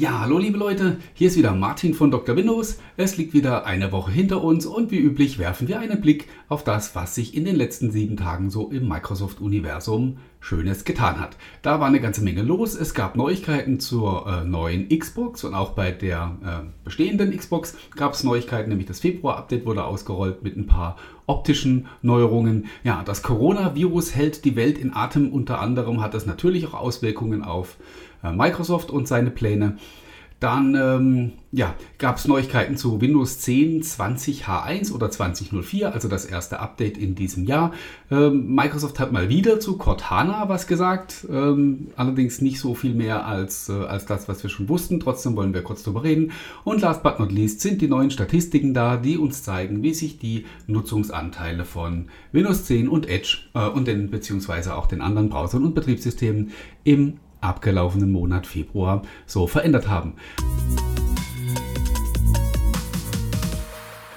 Ja, 0.00 0.20
hallo 0.20 0.38
liebe 0.38 0.56
Leute, 0.56 0.98
hier 1.12 1.26
ist 1.26 1.36
wieder 1.36 1.52
Martin 1.52 1.92
von 1.92 2.12
Dr. 2.12 2.36
Windows. 2.36 2.78
Es 2.96 3.16
liegt 3.16 3.34
wieder 3.34 3.66
eine 3.66 3.90
Woche 3.90 4.12
hinter 4.12 4.44
uns 4.44 4.64
und 4.64 4.92
wie 4.92 5.00
üblich 5.00 5.40
werfen 5.40 5.66
wir 5.66 5.80
einen 5.80 6.00
Blick 6.00 6.28
auf 6.46 6.62
das, 6.62 6.94
was 6.94 7.16
sich 7.16 7.36
in 7.36 7.44
den 7.44 7.56
letzten 7.56 7.90
sieben 7.90 8.16
Tagen 8.16 8.48
so 8.48 8.70
im 8.70 8.86
Microsoft-Universum 8.86 10.18
Schönes 10.38 10.84
getan 10.84 11.18
hat. 11.18 11.36
Da 11.62 11.80
war 11.80 11.88
eine 11.88 12.00
ganze 12.00 12.22
Menge 12.22 12.42
los. 12.42 12.76
Es 12.76 12.94
gab 12.94 13.16
Neuigkeiten 13.16 13.80
zur 13.80 14.24
äh, 14.28 14.44
neuen 14.44 14.88
Xbox 14.88 15.42
und 15.42 15.54
auch 15.54 15.72
bei 15.72 15.90
der 15.90 16.36
äh, 16.44 16.84
bestehenden 16.84 17.36
Xbox 17.36 17.76
gab 17.96 18.14
es 18.14 18.22
Neuigkeiten, 18.22 18.68
nämlich 18.68 18.86
das 18.86 19.00
Februar-Update 19.00 19.66
wurde 19.66 19.82
ausgerollt 19.82 20.44
mit 20.44 20.56
ein 20.56 20.68
paar 20.68 20.96
optischen 21.28 21.86
Neuerungen. 22.02 22.66
Ja, 22.82 23.02
das 23.04 23.22
Coronavirus 23.22 24.14
hält 24.14 24.44
die 24.44 24.56
Welt 24.56 24.78
in 24.78 24.92
Atem. 24.94 25.32
Unter 25.32 25.60
anderem 25.60 26.00
hat 26.00 26.14
das 26.14 26.26
natürlich 26.26 26.66
auch 26.66 26.74
Auswirkungen 26.74 27.44
auf 27.44 27.76
äh, 28.24 28.32
Microsoft 28.32 28.90
und 28.90 29.06
seine 29.06 29.30
Pläne. 29.30 29.76
Dann 30.40 30.76
ähm, 30.76 31.32
ja, 31.50 31.74
gab 31.98 32.18
es 32.18 32.28
Neuigkeiten 32.28 32.76
zu 32.76 33.00
Windows 33.00 33.40
10 33.40 33.82
20H1 33.82 34.92
oder 34.92 35.10
2004, 35.10 35.92
also 35.92 36.06
das 36.06 36.26
erste 36.26 36.60
Update 36.60 36.96
in 36.96 37.16
diesem 37.16 37.44
Jahr. 37.44 37.72
Ähm, 38.10 38.54
Microsoft 38.54 39.00
hat 39.00 39.10
mal 39.10 39.28
wieder 39.28 39.58
zu 39.58 39.78
Cortana 39.78 40.48
was 40.48 40.68
gesagt, 40.68 41.26
ähm, 41.28 41.88
allerdings 41.96 42.40
nicht 42.40 42.60
so 42.60 42.74
viel 42.76 42.94
mehr 42.94 43.26
als, 43.26 43.68
äh, 43.68 43.72
als 43.72 44.06
das, 44.06 44.28
was 44.28 44.42
wir 44.44 44.50
schon 44.50 44.68
wussten. 44.68 45.00
Trotzdem 45.00 45.34
wollen 45.34 45.54
wir 45.54 45.62
kurz 45.62 45.82
darüber 45.82 46.04
reden. 46.04 46.30
Und 46.62 46.82
last 46.82 47.02
but 47.02 47.18
not 47.18 47.32
least 47.32 47.60
sind 47.60 47.82
die 47.82 47.88
neuen 47.88 48.12
Statistiken 48.12 48.74
da, 48.74 48.96
die 48.96 49.18
uns 49.18 49.42
zeigen, 49.42 49.82
wie 49.82 49.94
sich 49.94 50.18
die 50.18 50.46
Nutzungsanteile 50.68 51.64
von 51.64 52.10
Windows 52.30 52.64
10 52.64 52.88
und 52.88 53.08
Edge 53.08 53.38
äh, 53.54 53.66
und 53.66 53.88
den 53.88 54.10
beziehungsweise 54.10 54.76
auch 54.76 54.86
den 54.86 55.00
anderen 55.00 55.30
Browsern 55.30 55.64
und 55.64 55.74
Betriebssystemen 55.74 56.52
im 56.84 57.14
abgelaufenen 57.40 58.12
Monat 58.12 58.46
Februar 58.46 59.02
so 59.26 59.46
verändert 59.46 59.88
haben. 59.88 60.14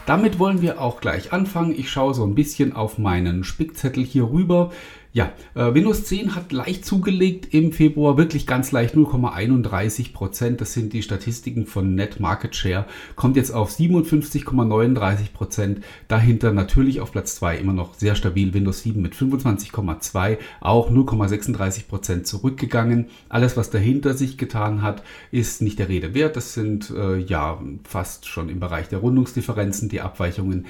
Damit 0.06 0.40
wollen 0.40 0.62
wir 0.62 0.82
auch 0.82 1.00
gleich 1.00 1.32
anfangen. 1.32 1.72
Ich 1.72 1.90
schaue 1.90 2.14
so 2.14 2.26
ein 2.26 2.36
bisschen 2.36 2.76
auf 2.76 2.98
meinen 2.98 3.44
Spickzettel 3.44 4.04
hier 4.04 4.30
rüber. 4.30 4.72
Ja, 5.14 5.34
äh, 5.56 5.74
Windows 5.74 6.06
10 6.06 6.36
hat 6.36 6.54
leicht 6.54 6.86
zugelegt 6.86 7.54
im 7.54 7.74
Februar, 7.74 8.16
wirklich 8.16 8.48
ganz 8.48 8.72
leicht 8.72 8.96
0,31 8.96 10.14
Prozent. 10.14 10.62
Das 10.62 10.72
sind 10.72 10.94
die 10.94 11.04
Statistiken 11.04 11.66
von 11.66 11.96
Net 11.96 12.22
Market 12.22 12.56
Share. 12.56 12.86
Kommt 13.18 13.36
jetzt 13.36 13.52
auf 13.52 13.72
57,39 13.72 15.34
Prozent. 15.34 15.84
Dahinter 16.08 16.54
natürlich 16.54 17.02
auf 17.02 17.12
Platz 17.12 17.36
2 17.36 17.58
immer 17.58 17.74
noch 17.74 17.96
sehr 17.96 18.16
stabil 18.16 18.54
Windows 18.54 18.84
7 18.84 19.02
mit 19.02 19.14
25,2, 19.14 20.38
auch 20.62 20.90
0,36 20.90 21.88
Prozent 21.90 22.26
zurückgegangen. 22.26 23.08
Alles, 23.28 23.58
was 23.58 23.70
dahinter 23.70 24.14
sich 24.14 24.38
getan 24.38 24.82
hat, 24.82 25.04
ist 25.30 25.62
nicht 25.62 25.78
der 25.78 25.90
Rede 25.90 26.14
wert. 26.14 26.38
Das 26.38 26.54
sind 26.54 26.90
äh, 26.90 27.18
ja 27.18 27.62
fast 27.84 28.28
schon 28.28 28.48
im 28.48 28.62
Bereich 28.62 28.88
der 28.88 29.00
Rundungsdifferenzen 29.00 29.90
die 29.90 30.00
Abweichungen. 30.00 30.68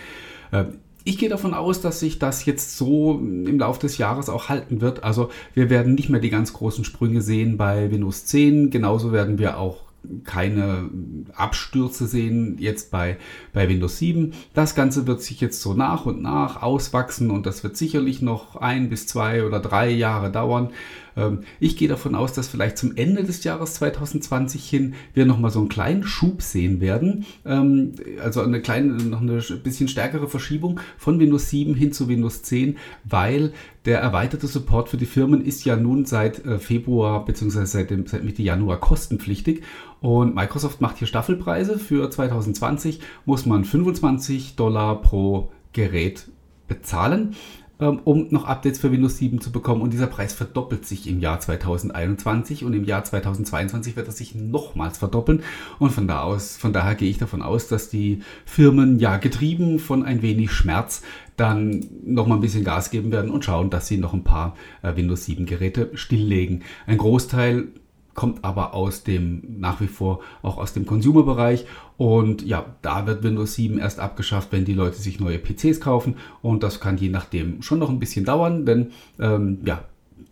Äh, 0.52 0.66
ich 1.04 1.18
gehe 1.18 1.30
davon 1.30 1.54
aus, 1.54 1.82
dass 1.82 2.00
sich 2.00 2.20
das 2.20 2.46
jetzt 2.46 2.78
so 2.78 3.14
im 3.20 3.60
Laufe 3.60 3.82
des 3.82 3.98
Jahres 3.98 4.30
auch 4.30 4.50
halten 4.50 4.82
wird. 4.82 5.04
Also 5.04 5.30
wir 5.54 5.70
werden 5.70 5.96
nicht 5.96 6.10
mehr 6.10 6.22
die 6.22 6.30
ganz 6.30 6.54
großen 6.54 6.84
Sprünge 6.84 7.22
sehen 7.22 7.58
bei 7.58 7.90
Windows 7.92 8.26
10. 8.26 8.70
Genauso 8.70 9.12
werden 9.12 9.38
wir 9.38 9.58
auch 9.58 9.91
keine 10.24 10.90
Abstürze 11.34 12.08
sehen 12.08 12.58
jetzt 12.60 12.92
bei, 12.92 13.18
bei 13.54 13.70
Windows 13.70 14.00
7. 14.00 14.34
Das 14.54 14.76
Ganze 14.76 15.08
wird 15.08 15.22
sich 15.22 15.42
jetzt 15.42 15.62
so 15.62 15.74
nach 15.74 16.06
und 16.06 16.22
nach 16.22 16.62
auswachsen 16.62 17.30
und 17.32 17.46
das 17.46 17.64
wird 17.64 17.78
sicherlich 17.78 18.22
noch 18.22 18.56
ein 18.56 18.90
bis 18.90 19.08
zwei 19.08 19.46
oder 19.46 19.60
drei 19.60 19.90
Jahre 19.90 20.32
dauern. 20.32 20.72
Ähm, 21.16 21.42
ich 21.60 21.78
gehe 21.78 21.88
davon 21.88 22.16
aus, 22.16 22.34
dass 22.34 22.48
vielleicht 22.48 22.78
zum 22.78 22.96
Ende 22.96 23.24
des 23.24 23.44
Jahres 23.44 23.76
2020 23.76 24.70
hin 24.70 24.94
wir 25.14 25.26
nochmal 25.26 25.52
so 25.52 25.60
einen 25.60 25.70
kleinen 25.70 26.04
Schub 26.04 26.42
sehen 26.42 26.82
werden. 26.82 27.26
Ähm, 27.46 27.94
also 28.22 28.42
eine 28.42 28.62
kleine, 28.62 28.94
noch 28.94 29.22
eine 29.22 29.42
bisschen 29.64 29.88
stärkere 29.88 30.28
Verschiebung 30.28 30.80
von 30.98 31.20
Windows 31.20 31.50
7 31.50 31.76
hin 31.76 31.94
zu 31.94 32.08
Windows 32.08 32.44
10, 32.44 32.78
weil 33.04 33.54
der 33.86 34.00
erweiterte 34.00 34.48
Support 34.48 34.90
für 34.90 34.98
die 34.98 35.06
Firmen 35.06 35.44
ist 35.44 35.66
ja 35.66 35.76
nun 35.76 36.06
seit 36.06 36.46
äh, 36.46 36.60
Februar 36.60 37.26
bzw. 37.26 37.66
Seit, 37.66 37.90
seit 38.10 38.24
Mitte 38.24 38.44
Januar 38.44 38.80
kostenpflichtig 38.80 39.64
und 40.02 40.36
Microsoft 40.36 40.82
macht 40.82 40.98
hier 40.98 41.08
Staffelpreise. 41.08 41.80
Für 41.80 42.10
2020 42.10 43.00
muss 43.26 43.46
man 43.46 43.66
25 43.66 44.56
Dollar 44.56 45.02
pro 45.02 45.52
Gerät 45.74 46.28
bezahlen. 46.68 47.36
Ähm, 47.82 48.00
um 48.04 48.28
noch 48.30 48.46
Updates 48.46 48.78
für 48.78 48.92
Windows 48.92 49.18
7 49.18 49.42
zu 49.42 49.52
bekommen. 49.52 49.82
Und 49.82 49.92
dieser 49.92 50.06
Preis 50.06 50.34
verdoppelt 50.34 50.86
sich 50.86 51.08
im 51.08 51.20
Jahr 51.20 51.40
2021 51.40 52.64
und 52.64 52.74
im 52.74 52.84
Jahr 52.84 53.04
2022 53.04 53.96
wird 53.96 54.06
er 54.06 54.14
sich 54.14 54.36
nochmals 54.36 55.00
verdoppeln. 55.00 55.42
Und 55.80 55.92
von, 55.92 56.08
da 56.08 56.22
aus, 56.22 56.58
von 56.58 56.74
daher 56.74 56.94
gehe 56.94 57.10
ich 57.10 57.18
davon 57.18 57.42
aus, 57.42 57.68
dass 57.68 57.90
die 57.90 58.22
Firmen 58.46 59.00
ja 59.00 59.18
getrieben 59.18 59.80
von 59.80 60.04
ein 60.04 60.22
wenig 60.22 60.52
Schmerz 60.52 61.02
dann 61.38 61.86
noch 62.06 62.28
mal 62.28 62.36
ein 62.36 62.42
bisschen 62.42 62.64
Gas 62.64 62.92
geben 62.92 63.12
werden 63.12 63.32
und 63.32 63.46
schauen, 63.46 63.70
dass 63.70 63.88
sie 63.88 63.98
noch 63.98 64.14
ein 64.14 64.24
paar 64.24 64.56
äh, 64.82 64.96
Windows 64.96 65.26
7 65.26 65.46
Geräte 65.46 65.90
stilllegen. 65.94 66.64
Ein 66.86 66.98
Großteil 66.98 67.68
kommt 68.14 68.44
aber 68.44 68.74
aus 68.74 69.04
dem, 69.04 69.42
nach 69.60 69.80
wie 69.82 69.88
vor 69.88 70.20
auch 70.42 70.58
aus 70.58 70.74
dem 70.74 70.86
Consumer-Bereich. 70.86 71.66
Und 71.98 72.42
ja, 72.44 72.66
da 72.82 73.08
wird 73.08 73.24
Windows 73.24 73.56
7 73.56 73.78
erst 73.78 74.00
abgeschafft, 74.00 74.52
wenn 74.52 74.66
die 74.66 74.74
Leute 74.74 74.98
sich 74.98 75.20
neue 75.20 75.40
PCs 75.40 75.80
kaufen. 75.80 76.16
Und 76.42 76.64
das 76.64 76.80
kann 76.80 76.98
je 76.98 77.10
nachdem 77.10 77.62
schon 77.62 77.80
noch 77.80 77.90
ein 77.90 78.00
bisschen 78.00 78.26
dauern, 78.26 78.66
denn 78.66 78.92
ähm, 79.20 79.60
ja, 79.66 79.84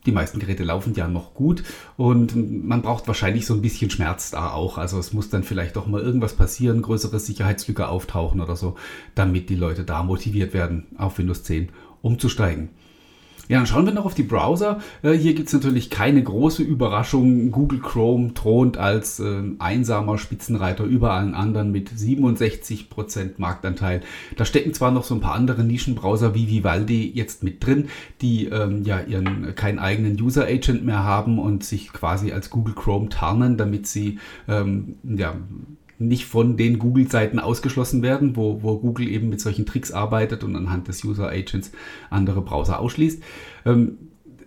die 0.09 0.15
meisten 0.15 0.39
Geräte 0.39 0.63
laufen 0.63 0.93
ja 0.95 1.07
noch 1.07 1.33
gut 1.33 1.63
und 1.95 2.35
man 2.35 2.81
braucht 2.81 3.07
wahrscheinlich 3.07 3.45
so 3.45 3.53
ein 3.53 3.61
bisschen 3.61 3.91
Schmerz 3.91 4.31
da 4.31 4.51
auch. 4.51 4.77
Also 4.77 4.97
es 4.97 5.13
muss 5.13 5.29
dann 5.29 5.43
vielleicht 5.43 5.75
doch 5.75 5.87
mal 5.87 6.01
irgendwas 6.01 6.35
passieren, 6.35 6.81
größere 6.81 7.19
Sicherheitslücke 7.19 7.87
auftauchen 7.87 8.41
oder 8.41 8.55
so, 8.55 8.75
damit 9.15 9.49
die 9.49 9.55
Leute 9.55 9.83
da 9.83 10.03
motiviert 10.03 10.53
werden, 10.53 10.87
auf 10.97 11.17
Windows 11.19 11.43
10 11.43 11.69
umzusteigen. 12.01 12.69
Ja, 13.49 13.57
dann 13.57 13.65
schauen 13.65 13.87
wir 13.87 13.93
noch 13.93 14.05
auf 14.05 14.13
die 14.13 14.21
Browser. 14.21 14.79
Äh, 15.01 15.13
hier 15.13 15.33
gibt 15.33 15.47
es 15.47 15.53
natürlich 15.53 15.89
keine 15.89 16.21
große 16.21 16.61
Überraschung. 16.61 17.49
Google 17.49 17.79
Chrome 17.79 18.35
thront 18.35 18.77
als 18.77 19.19
äh, 19.19 19.41
einsamer 19.57 20.19
Spitzenreiter 20.19 20.83
über 20.83 21.13
allen 21.13 21.33
anderen 21.33 21.71
mit 21.71 21.89
67% 21.89 23.31
Marktanteil. 23.37 24.01
Da 24.37 24.45
stecken 24.45 24.75
zwar 24.75 24.91
noch 24.91 25.03
so 25.03 25.15
ein 25.15 25.19
paar 25.19 25.33
andere 25.33 25.63
Nischenbrowser 25.63 26.35
wie 26.35 26.47
Vivaldi 26.47 27.11
jetzt 27.11 27.41
mit 27.43 27.65
drin, 27.65 27.89
die 28.21 28.45
ähm, 28.45 28.83
ja 28.83 29.01
ihren 29.01 29.55
keinen 29.55 29.79
eigenen 29.79 30.21
User 30.21 30.45
Agent 30.45 30.85
mehr 30.85 31.03
haben 31.03 31.39
und 31.39 31.63
sich 31.63 31.91
quasi 31.91 32.31
als 32.31 32.51
Google 32.51 32.75
Chrome 32.75 33.09
tarnen, 33.09 33.57
damit 33.57 33.87
sie 33.87 34.19
ähm, 34.47 34.97
ja 35.03 35.33
nicht 35.99 36.25
von 36.25 36.57
den 36.57 36.79
Google-Seiten 36.79 37.39
ausgeschlossen 37.39 38.01
werden, 38.01 38.35
wo, 38.35 38.63
wo 38.63 38.79
Google 38.79 39.07
eben 39.09 39.29
mit 39.29 39.41
solchen 39.41 39.65
Tricks 39.65 39.91
arbeitet 39.91 40.43
und 40.43 40.55
anhand 40.55 40.87
des 40.87 41.03
User 41.03 41.29
Agents 41.29 41.71
andere 42.09 42.41
Browser 42.41 42.79
ausschließt. 42.79 43.21
Ähm, 43.65 43.97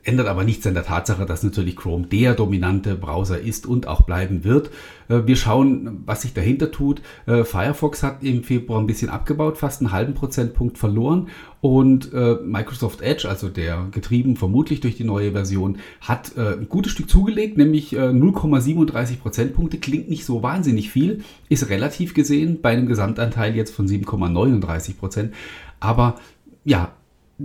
ändert 0.04 0.26
aber 0.26 0.44
nichts 0.44 0.66
an 0.66 0.74
der 0.74 0.84
Tatsache, 0.84 1.26
dass 1.26 1.42
natürlich 1.42 1.76
Chrome 1.76 2.06
der 2.06 2.34
dominante 2.34 2.96
Browser 2.96 3.40
ist 3.40 3.66
und 3.66 3.86
auch 3.86 4.02
bleiben 4.02 4.44
wird. 4.44 4.70
Äh, 5.08 5.22
wir 5.26 5.36
schauen, 5.36 6.02
was 6.06 6.22
sich 6.22 6.34
dahinter 6.34 6.70
tut. 6.70 7.02
Äh, 7.26 7.44
Firefox 7.44 8.02
hat 8.02 8.22
im 8.22 8.42
Februar 8.42 8.80
ein 8.80 8.86
bisschen 8.86 9.10
abgebaut, 9.10 9.58
fast 9.58 9.80
einen 9.80 9.92
halben 9.92 10.14
Prozentpunkt 10.14 10.78
verloren 10.78 11.28
und 11.60 12.12
äh, 12.12 12.36
Microsoft 12.42 13.00
Edge, 13.00 13.28
also 13.28 13.48
der 13.48 13.86
getrieben 13.92 14.36
vermutlich 14.36 14.80
durch 14.80 14.96
die 14.96 15.04
neue 15.04 15.32
Version, 15.32 15.78
hat 16.00 16.36
ein 16.36 16.68
gutes 16.68 16.92
Stück 16.92 17.08
zugelegt, 17.08 17.56
nämlich 17.56 17.92
0,37 17.92 19.18
Prozentpunkte. 19.18 19.78
Klingt 19.78 20.08
nicht 20.08 20.24
so 20.24 20.42
wahnsinnig 20.42 20.90
viel, 20.90 21.22
ist 21.48 21.68
relativ 21.68 22.14
gesehen 22.14 22.60
bei 22.62 22.70
einem 22.70 22.86
Gesamtanteil 22.86 23.54
jetzt 23.54 23.74
von 23.74 23.86
7,39 23.86 24.96
Prozent. 24.96 25.34
Aber 25.78 26.16
ja, 26.64 26.92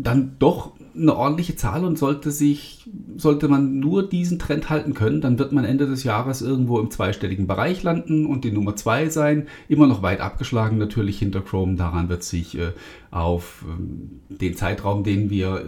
dann 0.03 0.35
doch 0.40 0.74
eine 0.96 1.16
ordentliche 1.16 1.56
Zahl 1.56 1.85
und 1.85 1.97
sollte 1.97 2.31
sich, 2.31 2.90
sollte 3.18 3.47
man 3.47 3.80
nur 3.80 4.08
diesen 4.08 4.40
Trend 4.40 4.69
halten 4.69 4.94
können, 4.94 5.22
dann 5.22 5.38
wird 5.38 5.52
man 5.52 5.63
Ende 5.63 5.88
des 5.88 6.03
Jahres 6.03 6.41
irgendwo 6.41 6.80
im 6.80 6.90
zweistelligen 6.90 7.47
Bereich 7.47 7.84
landen 7.84 8.25
und 8.25 8.44
die 8.44 8.52
Nummer 8.52 8.76
zwei 8.76 9.09
sein. 9.09 9.47
Immer 9.67 9.88
noch 9.88 10.02
weit 10.02 10.22
abgeschlagen 10.22 10.78
natürlich 10.78 11.20
hinter 11.20 11.41
Chrome. 11.41 11.76
Daran 11.76 12.09
wird 12.09 12.23
sich 12.23 12.58
äh, 12.58 12.72
auf 13.11 13.66
äh, 13.67 14.35
den 14.35 14.55
Zeitraum, 14.55 15.03
den 15.03 15.29
wir 15.29 15.58
äh, 15.58 15.64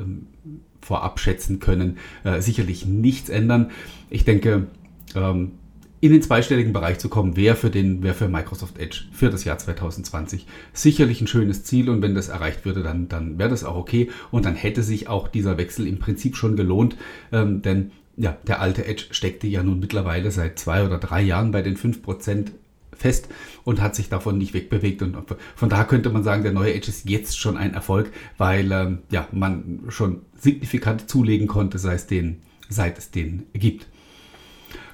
vorab 0.81 1.19
schätzen 1.19 1.59
können, 1.59 1.97
äh, 2.23 2.41
sicherlich 2.41 2.85
nichts 2.85 3.29
ändern. 3.29 3.71
Ich 4.09 4.25
denke, 4.25 4.67
ähm, 5.15 5.51
in 6.01 6.11
den 6.11 6.21
zweistelligen 6.21 6.73
Bereich 6.73 6.99
zu 6.99 7.09
kommen, 7.09 7.35
wäre 7.35 7.55
für, 7.55 7.69
den, 7.69 8.03
wäre 8.03 8.13
für 8.13 8.29
Microsoft 8.29 8.77
Edge 8.77 9.01
für 9.11 9.29
das 9.29 9.43
Jahr 9.43 9.57
2020 9.57 10.45
sicherlich 10.73 11.21
ein 11.21 11.27
schönes 11.27 11.63
Ziel 11.63 11.89
und 11.89 12.01
wenn 12.01 12.15
das 12.15 12.29
erreicht 12.29 12.65
würde, 12.65 12.83
dann, 12.83 13.09
dann 13.09 13.37
wäre 13.37 13.49
das 13.49 13.63
auch 13.63 13.75
okay 13.75 14.09
und 14.31 14.45
dann 14.45 14.55
hätte 14.55 14.83
sich 14.83 15.07
auch 15.07 15.27
dieser 15.27 15.57
Wechsel 15.57 15.87
im 15.87 15.99
Prinzip 15.99 16.37
schon 16.37 16.55
gelohnt, 16.55 16.95
ähm, 17.31 17.61
denn 17.61 17.91
ja, 18.15 18.37
der 18.47 18.61
alte 18.61 18.85
Edge 18.85 19.05
steckte 19.11 19.47
ja 19.47 19.63
nun 19.63 19.79
mittlerweile 19.79 20.29
seit 20.31 20.59
zwei 20.59 20.85
oder 20.85 20.97
drei 20.97 21.21
Jahren 21.21 21.51
bei 21.51 21.61
den 21.61 21.77
5% 21.77 22.51
fest 22.99 23.29
und 23.63 23.81
hat 23.81 23.95
sich 23.95 24.09
davon 24.09 24.37
nicht 24.37 24.53
wegbewegt. 24.53 25.01
Und 25.01 25.17
von 25.55 25.69
daher 25.69 25.85
könnte 25.85 26.09
man 26.09 26.23
sagen, 26.23 26.43
der 26.43 26.51
neue 26.51 26.73
Edge 26.73 26.89
ist 26.89 27.09
jetzt 27.09 27.39
schon 27.39 27.55
ein 27.55 27.73
Erfolg, 27.73 28.11
weil 28.37 28.71
ähm, 28.73 28.99
ja, 29.09 29.27
man 29.31 29.83
schon 29.87 30.23
signifikant 30.35 31.09
zulegen 31.09 31.47
konnte, 31.47 31.79
sei 31.79 31.93
es 31.93 32.07
den, 32.07 32.41
seit 32.67 32.97
es 32.97 33.09
den 33.09 33.43
gibt. 33.53 33.87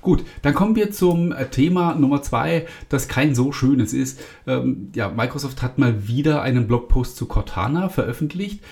Gut, 0.06 0.24
dann 0.44 0.54
kommen 0.54 0.76
wir 0.76 0.92
zum 0.92 1.32
äh, 1.32 1.48
Thema 1.48 1.96
Nummer 1.96 2.22
zwei, 2.22 2.68
das 2.90 3.08
kein 3.08 3.34
so 3.34 3.52
schönes 3.52 3.92
ist. 3.92 4.20
Ähm, 4.46 4.92
ja, 4.94 5.10
Microsoft 5.10 5.64
hat 5.64 5.80
mal 5.80 6.08
wieder 6.08 6.44
einen 6.44 6.68
Blogpost 6.68 7.18
zu 7.18 7.26
Cortana 7.26 7.90
veröffentlicht, 7.90 8.64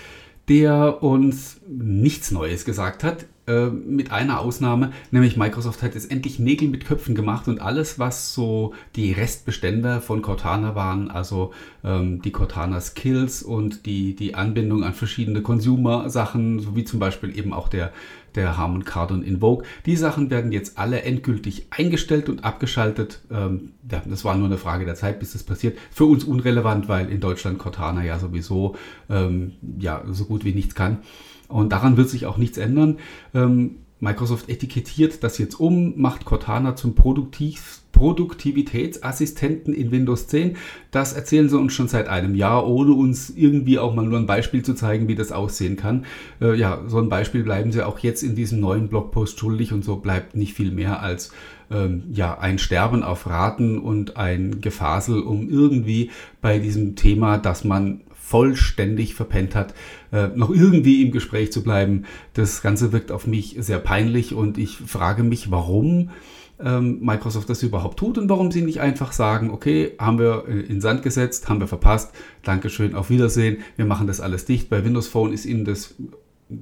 der 0.47 1.01
uns 1.01 1.59
nichts 1.68 2.30
Neues 2.30 2.65
gesagt 2.65 3.03
hat. 3.03 3.25
Äh, 3.47 3.65
mit 3.69 4.12
einer 4.12 4.39
Ausnahme, 4.39 4.94
nämlich 5.09 5.35
Microsoft 5.35 5.81
hat 5.81 5.95
jetzt 5.95 6.12
endlich 6.12 6.38
Nägel 6.38 6.69
mit 6.69 6.85
Köpfen 6.85 7.15
gemacht 7.15 7.47
und 7.47 7.59
alles, 7.59 7.97
was 7.97 8.33
so 8.33 8.74
die 8.95 9.12
Restbestände 9.12 10.01
von 10.01 10.21
Cortana 10.21 10.75
waren, 10.75 11.09
also 11.09 11.51
ähm, 11.83 12.21
die 12.21 12.31
Cortana 12.31 12.80
Skills 12.80 13.41
und 13.41 13.88
die, 13.88 14.15
die 14.15 14.35
Anbindung 14.35 14.85
an 14.85 14.94
verschiedene 14.94 15.41
Consumer-Sachen, 15.41 16.59
sowie 16.59 16.85
zum 16.85 17.00
Beispiel 17.00 17.38
eben 17.38 17.51
auch 17.53 17.68
der, 17.68 17.91
der 18.35 18.57
Harmon 18.57 18.85
Kardon 18.85 19.24
Invoke, 19.24 19.65
die 19.85 19.95
Sachen 19.95 20.30
werden 20.30 20.51
jetzt 20.51 20.77
alle 20.77 21.01
endgültig 21.03 21.68
eingestellt 21.69 22.30
und 22.30 22.44
abgeschaltet. 22.44 23.21
Ähm, 23.31 23.71
ja, 23.89 24.01
das 24.06 24.25
war 24.25 24.35
nur 24.35 24.47
eine 24.47 24.57
Frage 24.57 24.85
der 24.85 24.95
Zeit, 24.95 25.19
bis 25.19 25.33
das 25.33 25.44
passiert. 25.44 25.77
Für 25.91 26.06
uns 26.06 26.24
unrelevant, 26.24 26.88
weil 26.88 27.09
in 27.09 27.19
Deutschland 27.19 27.59
Cortana 27.59 28.03
ja 28.03 28.19
sowieso 28.19 28.75
ähm, 29.09 29.53
ja, 29.80 30.03
so 30.09 30.25
gut 30.25 30.45
wie 30.45 30.53
nichts 30.53 30.75
kann. 30.75 31.00
Und 31.47 31.71
daran 31.71 31.97
wird 31.97 32.09
sich 32.09 32.25
auch 32.25 32.38
nichts 32.38 32.57
ändern. 32.57 32.97
Ähm, 33.33 33.82
Microsoft 34.03 34.50
etikettiert 34.50 35.23
das 35.23 35.38
jetzt 35.38 35.59
um, 35.59 35.94
macht 36.00 36.25
Cortana 36.25 36.75
zum 36.75 36.94
Produktiv 36.94 37.79
Produktivitätsassistenten 37.94 39.71
in 39.71 39.91
Windows 39.91 40.27
10. 40.27 40.57
Das 40.89 41.13
erzählen 41.13 41.47
sie 41.47 41.59
uns 41.59 41.73
schon 41.73 41.88
seit 41.88 42.07
einem 42.07 42.33
Jahr, 42.33 42.67
ohne 42.67 42.91
uns 42.94 43.29
irgendwie 43.29 43.77
auch 43.77 43.94
mal 43.94 44.03
nur 44.03 44.17
ein 44.17 44.25
Beispiel 44.25 44.63
zu 44.63 44.73
zeigen, 44.73 45.07
wie 45.07 45.15
das 45.15 45.31
aussehen 45.31 45.77
kann. 45.77 46.05
Äh, 46.41 46.55
ja, 46.55 46.81
so 46.88 46.97
ein 46.97 47.07
Beispiel 47.07 47.44
bleiben 47.44 47.71
sie 47.71 47.85
auch 47.85 48.00
jetzt 48.00 48.23
in 48.23 48.35
diesem 48.35 48.59
neuen 48.59 48.89
Blogpost 48.89 49.39
schuldig 49.39 49.71
und 49.73 49.85
so 49.85 49.97
bleibt 49.97 50.35
nicht 50.35 50.56
viel 50.56 50.71
mehr 50.71 51.01
als 51.03 51.31
ähm, 51.69 52.03
ja, 52.11 52.38
ein 52.39 52.57
Sterben 52.57 53.03
auf 53.03 53.27
Raten 53.27 53.77
und 53.77 54.17
ein 54.17 54.59
Gefasel, 54.59 55.21
um 55.21 55.47
irgendwie 55.47 56.09
bei 56.41 56.57
diesem 56.57 56.95
Thema, 56.95 57.38
dass 57.38 57.63
man 57.63 58.01
vollständig 58.23 59.13
verpennt 59.13 59.53
hat, 59.53 59.75
äh, 60.13 60.27
noch 60.36 60.50
irgendwie 60.50 61.01
im 61.01 61.12
Gespräch 61.12 61.51
zu 61.51 61.63
bleiben. 61.63 62.06
Das 62.33 62.62
Ganze 62.62 62.94
wirkt 62.94 63.12
auf 63.12 63.27
mich 63.27 63.57
sehr 63.60 63.80
peinlich 63.80 64.33
und 64.33 64.57
ich 64.57 64.77
frage 64.77 65.24
mich, 65.24 65.51
warum 65.51 66.12
ähm, 66.60 67.00
Microsoft 67.01 67.50
das 67.50 67.63
überhaupt 67.63 67.98
tut 67.98 68.18
und 68.18 68.30
warum 68.30 68.51
sie 68.51 68.62
nicht 68.62 68.80
einfach 68.80 69.12
sagen, 69.12 69.50
okay, 69.50 69.94
haben 70.00 70.19
wir 70.19 70.45
äh, 70.48 70.60
in 70.60 70.81
Sand 70.81 71.01
gesetzt, 71.01 71.50
haben 71.50 71.60
wir 71.60 71.68
verpasst, 71.68 72.13
Dankeschön, 72.44 72.95
auf 72.95 73.10
Wiedersehen, 73.10 73.57
wir 73.75 73.86
machen 73.86 74.07
das 74.07 74.21
alles 74.21 74.45
dicht. 74.45 74.69
Bei 74.69 74.86
Windows 74.86 75.07
Phone 75.07 75.33
ist 75.33 75.45
ihnen 75.45 75.65
das 75.65 75.95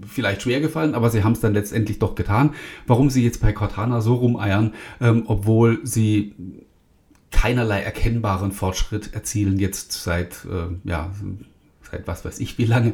vielleicht 0.08 0.44
schwer 0.44 0.62
gefallen, 0.62 0.96
aber 0.96 1.10
sie 1.10 1.24
haben 1.24 1.34
es 1.34 1.42
dann 1.42 1.54
letztendlich 1.54 2.00
doch 2.00 2.16
getan. 2.16 2.54
Warum 2.88 3.10
sie 3.10 3.24
jetzt 3.24 3.42
bei 3.42 3.52
Cortana 3.52 4.00
so 4.00 4.16
rumeiern, 4.16 4.74
ähm, 5.02 5.24
obwohl 5.28 5.80
sie 5.84 6.36
keinerlei 7.32 7.82
erkennbaren 7.82 8.52
Fortschritt 8.52 9.14
erzielen 9.14 9.58
jetzt 9.58 9.92
seit 9.92 10.46
äh, 10.46 10.74
ja, 10.84 11.12
seit 11.92 12.08
was 12.08 12.26
weiß 12.26 12.40
ich 12.40 12.58
wie 12.58 12.66
lange. 12.66 12.94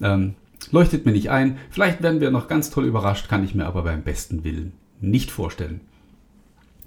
Ähm, 0.00 0.34
leuchtet 0.70 1.06
mir 1.06 1.12
nicht 1.12 1.30
ein. 1.30 1.58
Vielleicht 1.70 2.02
werden 2.02 2.20
wir 2.20 2.30
noch 2.30 2.48
ganz 2.48 2.70
toll 2.70 2.86
überrascht, 2.86 3.28
kann 3.28 3.44
ich 3.44 3.54
mir 3.54 3.66
aber 3.66 3.82
beim 3.82 4.02
besten 4.02 4.44
Willen 4.44 4.72
nicht 5.00 5.30
vorstellen. 5.30 5.80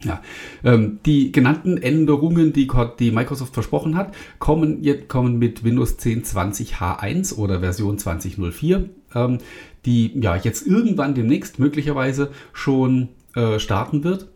Ja, 0.02 0.22
ähm, 0.64 1.00
die 1.06 1.34
genannten 1.34 1.78
Änderungen, 1.78 2.54
die, 2.54 2.70
die 3.00 3.12
Microsoft 3.12 3.54
versprochen 3.54 3.98
hat, 3.98 4.16
kommen, 4.40 4.82
jetzt, 4.82 5.10
kommen 5.10 5.38
mit 5.40 5.66
Windows 5.66 5.98
10 5.98 6.24
20 6.24 6.76
H1 6.76 7.36
oder 7.36 7.60
Version 7.60 7.98
2004, 7.98 8.90
ähm, 9.14 9.40
die 9.86 10.18
ja 10.18 10.38
jetzt 10.38 10.66
irgendwann 10.66 11.16
demnächst 11.16 11.60
möglicherweise 11.60 12.32
schon 12.54 13.10
äh, 13.36 13.60
starten 13.60 14.06
wird 14.06 14.30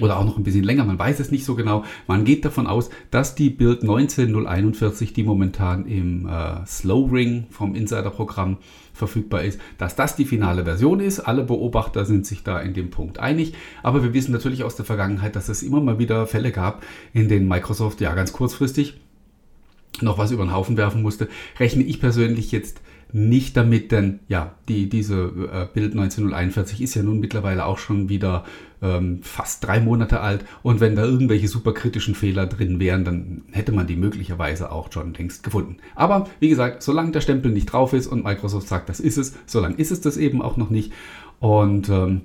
oder 0.00 0.18
auch 0.18 0.24
noch 0.24 0.36
ein 0.36 0.42
bisschen 0.42 0.64
länger, 0.64 0.84
man 0.84 0.98
weiß 0.98 1.20
es 1.20 1.30
nicht 1.30 1.44
so 1.44 1.54
genau. 1.54 1.84
Man 2.06 2.24
geht 2.24 2.44
davon 2.44 2.66
aus, 2.66 2.90
dass 3.10 3.34
die 3.34 3.50
Build 3.50 3.82
19041, 3.82 5.12
die 5.12 5.22
momentan 5.22 5.86
im 5.86 6.26
äh, 6.26 6.66
Slow 6.66 7.10
Ring 7.12 7.46
vom 7.50 7.74
Insider-Programm 7.74 8.58
verfügbar 8.92 9.42
ist, 9.42 9.60
dass 9.78 9.96
das 9.96 10.16
die 10.16 10.24
finale 10.24 10.64
Version 10.64 11.00
ist. 11.00 11.20
Alle 11.20 11.42
Beobachter 11.42 12.04
sind 12.04 12.26
sich 12.26 12.44
da 12.44 12.60
in 12.60 12.74
dem 12.74 12.90
Punkt 12.90 13.18
einig. 13.18 13.54
Aber 13.82 14.02
wir 14.02 14.14
wissen 14.14 14.32
natürlich 14.32 14.64
aus 14.64 14.76
der 14.76 14.84
Vergangenheit, 14.84 15.36
dass 15.36 15.48
es 15.48 15.62
immer 15.62 15.80
mal 15.80 15.98
wieder 15.98 16.26
Fälle 16.26 16.52
gab, 16.52 16.82
in 17.12 17.28
denen 17.28 17.48
Microsoft 17.48 18.00
ja 18.00 18.14
ganz 18.14 18.32
kurzfristig 18.32 19.00
noch 20.00 20.18
was 20.18 20.32
über 20.32 20.44
den 20.44 20.52
Haufen 20.52 20.76
werfen 20.76 21.02
musste. 21.02 21.28
Rechne 21.58 21.84
ich 21.84 22.00
persönlich 22.00 22.50
jetzt 22.52 22.80
nicht 23.14 23.56
damit, 23.56 23.92
denn 23.92 24.18
ja, 24.26 24.56
die, 24.68 24.88
diese 24.88 25.26
äh, 25.26 25.68
Bild 25.72 25.92
1941 25.92 26.82
ist 26.82 26.96
ja 26.96 27.04
nun 27.04 27.20
mittlerweile 27.20 27.64
auch 27.64 27.78
schon 27.78 28.08
wieder 28.08 28.44
ähm, 28.82 29.20
fast 29.22 29.64
drei 29.64 29.78
Monate 29.78 30.18
alt 30.18 30.44
und 30.64 30.80
wenn 30.80 30.96
da 30.96 31.04
irgendwelche 31.04 31.46
superkritischen 31.46 32.16
Fehler 32.16 32.48
drin 32.48 32.80
wären, 32.80 33.04
dann 33.04 33.42
hätte 33.52 33.70
man 33.70 33.86
die 33.86 33.94
möglicherweise 33.94 34.72
auch 34.72 34.90
schon 34.90 35.14
längst 35.14 35.44
gefunden. 35.44 35.76
Aber 35.94 36.28
wie 36.40 36.48
gesagt, 36.48 36.82
solange 36.82 37.12
der 37.12 37.20
Stempel 37.20 37.52
nicht 37.52 37.66
drauf 37.66 37.92
ist 37.92 38.08
und 38.08 38.24
Microsoft 38.24 38.66
sagt, 38.66 38.88
das 38.88 38.98
ist 38.98 39.16
es, 39.16 39.34
solange 39.46 39.76
ist 39.76 39.92
es 39.92 40.00
das 40.00 40.16
eben 40.16 40.42
auch 40.42 40.56
noch 40.56 40.70
nicht. 40.70 40.92
Und 41.44 41.90
ähm, 41.90 42.22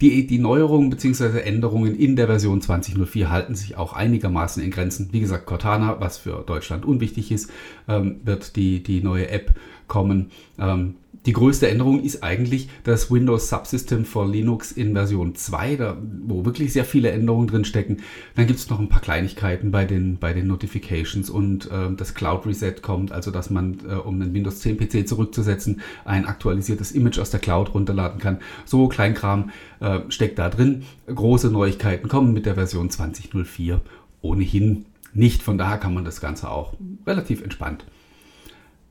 die, 0.00 0.28
die 0.28 0.38
Neuerungen 0.38 0.88
bzw. 0.88 1.40
Änderungen 1.40 1.96
in 1.96 2.14
der 2.14 2.28
Version 2.28 2.60
2004 2.60 3.28
halten 3.28 3.56
sich 3.56 3.76
auch 3.76 3.94
einigermaßen 3.94 4.62
in 4.62 4.70
Grenzen. 4.70 5.08
Wie 5.10 5.18
gesagt, 5.18 5.46
Cortana, 5.46 5.96
was 5.98 6.18
für 6.18 6.44
Deutschland 6.46 6.84
unwichtig 6.84 7.32
ist, 7.32 7.50
ähm, 7.88 8.20
wird 8.22 8.54
die, 8.54 8.80
die 8.80 9.02
neue 9.02 9.28
App 9.28 9.56
kommen. 9.88 10.30
Ähm, 10.56 10.94
die 11.26 11.32
größte 11.32 11.68
Änderung 11.68 12.02
ist 12.02 12.22
eigentlich 12.22 12.68
das 12.82 13.10
Windows 13.10 13.48
Subsystem 13.48 14.04
for 14.04 14.28
Linux 14.28 14.72
in 14.72 14.92
Version 14.92 15.34
2, 15.34 15.76
da, 15.76 15.96
wo 16.26 16.44
wirklich 16.44 16.72
sehr 16.72 16.84
viele 16.84 17.10
Änderungen 17.10 17.46
drin 17.46 17.64
stecken. 17.64 17.98
Dann 18.36 18.46
gibt 18.46 18.58
es 18.58 18.68
noch 18.68 18.78
ein 18.78 18.90
paar 18.90 19.00
Kleinigkeiten 19.00 19.70
bei 19.70 19.86
den, 19.86 20.18
bei 20.18 20.34
den 20.34 20.46
Notifications 20.46 21.30
und 21.30 21.70
äh, 21.70 21.92
das 21.96 22.14
Cloud 22.14 22.46
Reset 22.46 22.74
kommt, 22.82 23.10
also 23.10 23.30
dass 23.30 23.48
man, 23.48 23.78
äh, 23.88 23.94
um 23.94 24.20
einen 24.20 24.34
Windows 24.34 24.60
10 24.60 24.76
PC 24.76 25.08
zurückzusetzen, 25.08 25.80
ein 26.04 26.26
aktualisiertes 26.26 26.92
Image 26.92 27.18
aus 27.18 27.30
der 27.30 27.40
Cloud 27.40 27.72
runterladen 27.72 28.20
kann. 28.20 28.38
So 28.66 28.88
Kleinkram 28.88 29.50
äh, 29.80 30.00
steckt 30.08 30.38
da 30.38 30.50
drin. 30.50 30.82
Große 31.06 31.50
Neuigkeiten 31.50 32.08
kommen 32.08 32.34
mit 32.34 32.44
der 32.44 32.54
Version 32.54 32.90
2004 32.90 33.80
ohnehin 34.20 34.84
nicht. 35.14 35.42
Von 35.42 35.56
daher 35.56 35.78
kann 35.78 35.94
man 35.94 36.04
das 36.04 36.20
Ganze 36.20 36.50
auch 36.50 36.74
relativ 37.06 37.42
entspannt 37.42 37.86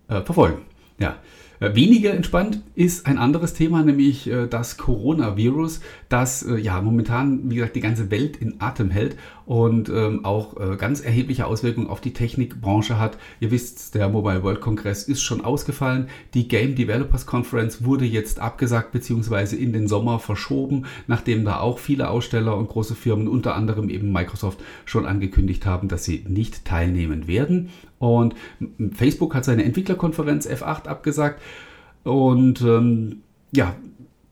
äh, 0.08 0.22
verfolgen. 0.22 0.64
Ja. 0.98 1.18
Äh, 1.64 1.76
weniger 1.76 2.14
entspannt 2.14 2.62
ist 2.76 3.08
ein 3.08 3.18
anderes 3.18 3.54
Thema, 3.54 3.84
nämlich 3.84 4.30
äh, 4.30 4.48
das 4.48 4.76
Coronavirus, 4.76 5.80
das 6.10 6.44
äh, 6.44 6.58
ja 6.58 6.82
momentan, 6.82 7.50
wie 7.50 7.56
gesagt, 7.56 7.78
die 7.78 7.80
ganze 7.80 8.12
Welt 8.12 8.36
in 8.36 8.56
Atem 8.60 8.90
hält 8.90 9.16
und 9.46 9.90
ähm, 9.90 10.26
auch 10.26 10.56
ganz 10.78 11.02
erhebliche 11.02 11.46
Auswirkungen 11.46 11.88
auf 11.88 12.02
die 12.02 12.14
Technikbranche 12.14 13.00
hat. 13.00 13.18
Ihr 13.40 13.52
wisst, 13.52 13.96
der 13.96 14.10
Mobile 14.10 14.44
World 14.44 14.62
Congress 14.62 15.04
ist 15.04 15.22
schon 15.22 15.42
ausgefallen. 15.42 16.08
Die 16.34 16.48
Game 16.48 16.76
Developers 16.76 17.26
Conference 17.26 17.84
wurde 17.84 18.06
jetzt 18.06 18.40
abgesagt 18.40 18.92
bzw. 18.92 19.56
in 19.56 19.74
den 19.74 19.88
Sommer 19.88 20.20
verschoben, 20.20 20.86
nachdem 21.08 21.46
da 21.46 21.60
auch 21.60 21.80
viele 21.80 22.10
Aussteller 22.10 22.56
und 22.58 22.70
große 22.70 22.96
Firmen, 22.96 23.28
unter 23.28 23.56
anderem 23.56 23.90
eben 23.90 24.12
Microsoft, 24.12 24.60
schon 24.86 25.06
angekündigt 25.06 25.66
haben, 25.66 25.88
dass 25.88 26.04
sie 26.06 26.24
nicht 26.28 26.66
teilnehmen 26.66 27.28
werden. 27.28 27.70
Und 28.00 28.36
Facebook 28.94 29.36
hat 29.36 29.46
seine 29.46 29.64
Entwicklerkonferenz 29.64 30.48
F8 30.48 30.88
abgesagt. 30.88 31.42
Und 32.04 32.62
ähm, 32.62 33.22
ja, 33.56 33.76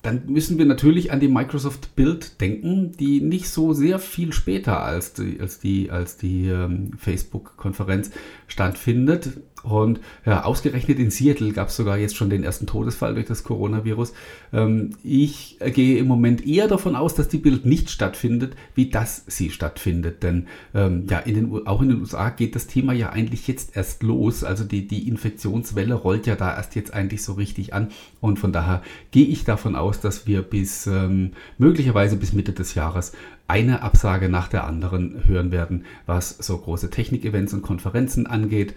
dann 0.02 0.24
müssen 0.28 0.58
wir 0.58 0.66
natürlich 0.66 1.12
an 1.12 1.20
die 1.20 1.28
Microsoft 1.28 1.96
Build 1.96 2.42
denken, 2.42 2.92
die 2.94 3.22
nicht 3.22 3.50
so 3.50 3.74
sehr 3.74 4.00
viel 4.00 4.34
später 4.34 4.82
als 4.82 5.14
die, 5.14 5.40
als 5.40 5.60
die, 5.60 5.92
als 5.92 6.18
die 6.18 6.48
ähm, 6.48 6.92
Facebook-Konferenz 6.98 8.10
stattfindet. 8.48 9.30
Und 9.64 10.00
ja, 10.26 10.44
ausgerechnet 10.44 11.00
in 11.00 11.12
Seattle 11.12 11.52
gab 11.52 11.70
es 11.70 11.76
sogar 11.76 11.98
jetzt 11.98 12.16
schon 12.16 12.30
den 12.30 12.44
ersten 12.44 12.66
Todesfall 12.66 13.14
durch 13.14 13.28
das 13.28 13.44
Coronavirus. 13.44 14.14
Ähm, 14.54 14.96
ich 15.04 15.58
gehe 15.60 16.00
im 16.00 16.08
Moment 16.08 16.46
eher 16.48 16.68
davon 16.68 16.96
aus, 16.96 17.16
dass 17.16 17.28
die 17.28 17.38
Bild 17.38 17.66
nicht 17.66 17.90
stattfindet, 17.90 18.56
wie 18.74 18.90
dass 18.90 19.24
sie 19.28 19.52
stattfindet. 19.52 20.24
Denn 20.24 20.48
ähm, 20.74 21.06
ja, 21.10 21.20
in 21.20 21.36
den, 21.36 21.68
auch 21.68 21.82
in 21.82 21.90
den 21.90 22.00
USA 22.00 22.30
geht 22.30 22.56
das 22.56 22.68
Thema 22.68 22.94
ja 22.94 23.12
eigentlich 23.12 23.48
jetzt 23.48 23.76
erst 23.76 24.04
los. 24.04 24.44
Also 24.44 24.64
die, 24.64 24.88
die 24.88 25.08
Infektionswelle 25.08 25.94
rollt 25.94 26.26
ja 26.26 26.36
da 26.36 26.56
erst 26.56 26.76
jetzt 26.76 26.94
eigentlich 26.94 27.24
so 27.24 27.34
richtig 27.34 27.74
an. 27.74 27.90
Und 28.20 28.40
von 28.40 28.52
daher 28.52 28.82
gehe 29.12 29.26
ich 29.26 29.44
davon 29.44 29.76
aus, 29.76 30.02
dass 30.02 30.26
wir 30.26 30.42
bis 30.42 30.88
ähm, 30.88 31.32
möglicherweise 31.58 32.16
bis 32.16 32.34
Mitte 32.34 32.54
des 32.54 32.74
Jahres 32.74 33.14
eine 33.48 33.82
Absage 33.82 34.30
nach 34.30 34.48
der 34.48 34.66
anderen 34.66 35.28
hören 35.28 35.52
werden, 35.52 35.84
was 36.06 36.30
so 36.30 36.58
große 36.58 36.90
Technik-Events 36.90 37.54
und 37.54 37.62
Konferenzen 37.62 38.26
angeht. 38.26 38.74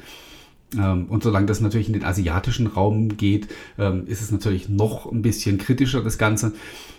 Ähm, 0.79 1.07
und 1.07 1.23
solange 1.23 1.47
das 1.47 1.61
natürlich 1.61 1.87
in 1.87 1.93
den 1.95 2.05
asiatischen 2.05 2.67
Raum 2.67 3.17
geht, 3.17 3.49
ähm, 3.79 4.07
ist 4.07 4.23
es 4.23 4.31
natürlich 4.31 4.69
noch 4.69 5.11
ein 5.11 5.23
bisschen 5.23 5.59
kritischer, 5.59 6.03
das 6.03 6.19
Ganze. 6.19 6.53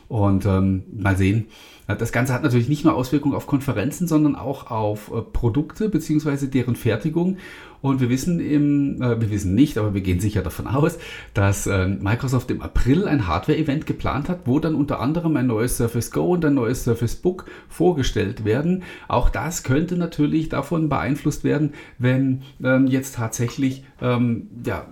Und 0.08 0.46
ähm, 0.46 0.84
mal 0.96 1.18
sehen. 1.18 1.48
Das 1.88 2.12
Ganze 2.12 2.34
hat 2.34 2.42
natürlich 2.42 2.68
nicht 2.68 2.84
nur 2.84 2.96
Auswirkungen 2.96 3.36
auf 3.36 3.46
Konferenzen, 3.46 4.08
sondern 4.08 4.36
auch 4.36 4.72
auf 4.72 5.12
äh, 5.12 5.22
Produkte 5.22 5.90
bzw. 5.90 6.48
deren 6.48 6.76
Fertigung. 6.76 7.38
Und 7.82 8.02
wir 8.02 8.10
wissen 8.10 8.40
im, 8.40 9.00
äh, 9.04 9.22
wir 9.22 9.30
wissen 9.30 9.54
nicht, 9.54 9.78
aber 9.78 9.94
wir 9.94 10.02
gehen 10.02 10.20
sicher 10.20 10.42
davon 10.42 10.66
aus, 10.66 10.98
dass 11.36 11.68
äh, 11.68 11.88
Microsoft 11.88 12.50
im 12.50 12.64
April 12.64 13.08
ein 13.08 13.28
Hardware-Event 13.28 13.86
geplant 13.86 14.30
hat, 14.30 14.42
wo 14.46 14.60
dann 14.60 14.74
unter 14.74 15.00
anderem 15.00 15.38
ein 15.38 15.46
neues 15.46 15.78
Surface 15.78 16.10
Go 16.10 16.34
und 16.34 16.44
ein 16.44 16.56
neues 16.56 16.86
Surface 16.86 17.18
Book 17.18 17.46
vorgestellt 17.70 18.44
werden. 18.46 18.82
Auch 19.08 19.30
das 19.30 19.62
könnte 19.62 19.98
natürlich 19.98 20.50
davon 20.50 20.90
beeinflusst 20.90 21.44
werden, 21.44 21.74
wenn 22.00 22.42
ähm, 22.64 22.88
jetzt 22.88 23.16
tatsächlich 23.16 23.84
ähm, 24.02 24.48
ja, 24.66 24.88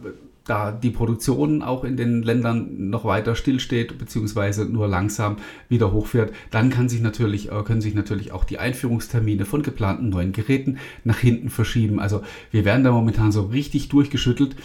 da 0.46 0.72
die 0.72 0.90
Produktion 0.90 1.62
auch 1.62 1.84
in 1.84 1.96
den 1.96 2.22
Ländern 2.22 2.90
noch 2.90 3.06
weiter 3.06 3.36
stillsteht 3.36 3.98
beziehungsweise 3.98 4.66
nur 4.66 4.88
langsam 4.88 5.38
wieder 5.70 5.92
hochfährt, 5.92 6.34
dann 6.52 6.70
kann 6.70 6.90
sich 6.90 7.02
natürlich, 7.02 7.52
äh, 7.52 7.64
können 7.64 7.82
sich 7.82 7.94
natürlich 7.94 8.32
auch 8.32 8.44
die 8.44 8.60
Einführungstermine 8.60 9.46
von 9.46 9.64
geplanten 9.64 10.10
neuen 10.10 10.34
Geräten 10.34 10.78
nach 11.04 11.20
hinten 11.20 11.50
verschieben. 11.50 12.00
Also 12.00 12.24
wir 12.52 12.66
werden 12.66 12.84
da 12.84 12.92
momentan 12.92 13.32
so 13.32 13.44
richtig 13.44 13.90
durchgeschüttelt 13.90 14.56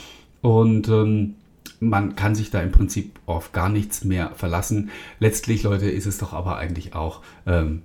und 0.41 0.89
ähm, 0.89 1.35
man 1.81 2.17
kann 2.17 2.35
sich 2.35 2.51
da 2.51 2.61
im 2.61 2.73
Prinzip 2.73 3.21
auf 3.27 3.53
gar 3.53 3.69
nichts 3.69 4.03
mehr 4.05 4.33
verlassen. 4.35 4.91
Letztlich, 5.21 5.63
Leute, 5.63 5.89
ist 5.89 6.07
es 6.07 6.19
doch 6.19 6.33
aber 6.33 6.57
eigentlich 6.57 6.95
auch 6.95 7.23
ähm, 7.47 7.83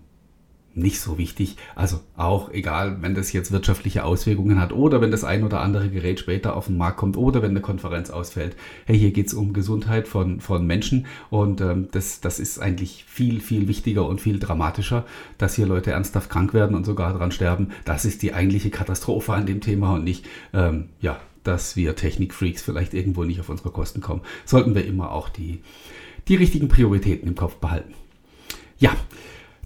nicht 0.75 0.99
so 0.99 1.17
wichtig. 1.17 1.57
Also 1.75 1.99
auch 2.17 2.51
egal, 2.51 3.01
wenn 3.01 3.15
das 3.15 3.31
jetzt 3.31 3.51
wirtschaftliche 3.51 4.03
Auswirkungen 4.03 4.59
hat 4.59 4.73
oder 4.73 5.01
wenn 5.01 5.11
das 5.11 5.23
ein 5.23 5.43
oder 5.43 5.61
andere 5.61 5.89
Gerät 5.89 6.19
später 6.19 6.55
auf 6.55 6.67
den 6.67 6.77
Markt 6.77 6.97
kommt 6.97 7.17
oder 7.17 7.41
wenn 7.41 7.51
eine 7.51 7.61
Konferenz 7.61 8.09
ausfällt. 8.09 8.55
Hey, 8.85 8.97
hier 8.97 9.11
geht 9.11 9.27
es 9.27 9.33
um 9.33 9.53
Gesundheit 9.53 10.07
von, 10.07 10.41
von 10.41 10.65
Menschen 10.65 11.05
und 11.29 11.61
ähm, 11.61 11.87
das, 11.91 12.21
das 12.21 12.39
ist 12.39 12.59
eigentlich 12.59 13.05
viel, 13.07 13.39
viel 13.41 13.67
wichtiger 13.67 14.07
und 14.07 14.21
viel 14.21 14.39
dramatischer, 14.39 15.05
dass 15.37 15.55
hier 15.55 15.65
Leute 15.65 15.91
ernsthaft 15.91 16.29
krank 16.29 16.53
werden 16.53 16.75
und 16.75 16.85
sogar 16.85 17.13
daran 17.13 17.31
sterben. 17.31 17.69
Das 17.85 18.05
ist 18.05 18.21
die 18.21 18.33
eigentliche 18.33 18.69
Katastrophe 18.69 19.33
an 19.33 19.45
dem 19.45 19.61
Thema 19.61 19.93
und 19.93 20.03
nicht, 20.03 20.25
ähm, 20.53 20.89
ja, 20.99 21.19
dass 21.43 21.75
wir 21.75 21.95
Technikfreaks 21.95 22.61
vielleicht 22.61 22.93
irgendwo 22.93 23.23
nicht 23.25 23.39
auf 23.39 23.49
unsere 23.49 23.69
Kosten 23.69 24.01
kommen. 24.01 24.21
Sollten 24.45 24.75
wir 24.75 24.85
immer 24.85 25.11
auch 25.11 25.29
die, 25.29 25.59
die 26.27 26.35
richtigen 26.35 26.69
Prioritäten 26.69 27.27
im 27.27 27.35
Kopf 27.35 27.55
behalten. 27.55 27.93
Ja, 28.79 28.95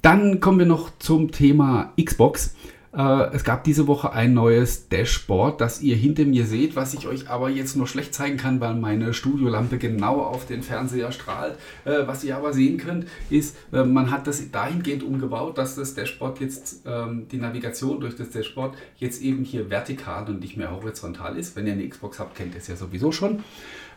dann 0.08 0.40
kommen 0.40 0.60
wir 0.60 0.66
noch 0.66 0.90
zum 1.00 1.32
Thema 1.34 1.92
Xbox. 2.02 2.56
Äh, 2.96 3.36
es 3.36 3.44
gab 3.44 3.66
diese 3.66 3.88
Woche 3.88 4.14
ein 4.14 4.34
neues 4.34 4.88
Dashboard, 4.88 5.60
das 5.60 5.82
ihr 5.82 5.98
hinter 5.98 6.24
mir 6.24 6.46
seht, 6.46 6.78
was 6.78 6.94
ich 6.94 7.08
euch 7.08 7.30
aber 7.30 7.50
jetzt 7.50 7.76
nur 7.76 7.88
schlecht 7.88 8.14
zeigen 8.14 8.38
kann, 8.38 8.62
weil 8.62 8.76
meine 8.76 9.14
Studiolampe 9.14 9.78
genau 9.78 10.22
auf 10.22 10.46
den 10.46 10.64
Fernseher 10.64 11.12
strahlt. 11.12 11.58
Äh, 11.84 12.08
was 12.08 12.24
ihr 12.24 12.38
aber 12.38 12.54
sehen 12.54 12.78
könnt, 12.78 13.06
ist, 13.30 13.58
äh, 13.74 13.84
man 13.84 14.10
hat 14.10 14.28
das 14.28 14.50
dahingehend 14.50 15.04
umgebaut, 15.04 15.58
dass 15.58 15.76
das 15.76 15.94
Dashboard 15.94 16.40
jetzt, 16.40 16.84
ähm, 16.86 17.28
die 17.30 17.38
Navigation 17.38 18.00
durch 18.00 18.16
das 18.16 18.30
Dashboard 18.30 18.78
jetzt 18.96 19.22
eben 19.22 19.44
hier 19.44 19.70
vertikal 19.70 20.26
und 20.30 20.40
nicht 20.40 20.56
mehr 20.56 20.72
horizontal 20.72 21.38
ist. 21.38 21.58
Wenn 21.58 21.68
ihr 21.68 21.74
eine 21.74 21.86
Xbox 21.86 22.18
habt, 22.18 22.38
kennt 22.38 22.54
ihr 22.54 22.62
es 22.62 22.68
ja 22.68 22.78
sowieso 22.78 23.12
schon. 23.12 23.44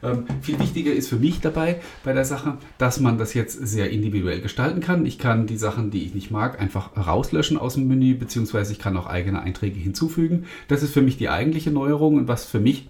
Ähm, 0.02 0.24
viel 0.40 0.58
wichtiger 0.58 0.92
ist 0.92 1.08
für 1.08 1.16
mich 1.16 1.40
dabei 1.40 1.80
bei 2.04 2.12
der 2.12 2.24
Sache, 2.24 2.56
dass 2.78 3.00
man 3.00 3.18
das 3.18 3.34
jetzt 3.34 3.52
sehr 3.66 3.90
individuell 3.90 4.40
gestalten 4.40 4.80
kann. 4.80 5.04
Ich 5.04 5.18
kann 5.18 5.46
die 5.46 5.58
Sachen, 5.58 5.90
die 5.90 6.04
ich 6.04 6.14
nicht 6.14 6.30
mag, 6.30 6.60
einfach 6.60 6.96
rauslöschen 6.96 7.58
aus 7.58 7.74
dem 7.74 7.88
Menü, 7.88 8.14
beziehungsweise 8.14 8.72
ich 8.72 8.78
kann 8.78 8.96
auch 8.96 9.06
eigene 9.06 9.42
Einträge 9.42 9.78
hinzufügen. 9.78 10.46
Das 10.68 10.82
ist 10.82 10.92
für 10.92 11.02
mich 11.02 11.18
die 11.18 11.28
eigentliche 11.28 11.70
Neuerung 11.70 12.16
und 12.16 12.28
was 12.28 12.46
für 12.46 12.60
mich 12.60 12.88